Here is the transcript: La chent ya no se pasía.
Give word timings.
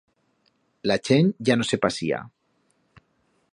La 0.91 0.97
chent 1.09 1.29
ya 1.49 1.57
no 1.59 1.69
se 1.73 1.81
pasía. 1.85 2.25